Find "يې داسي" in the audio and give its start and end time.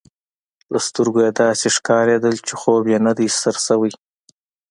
1.25-1.69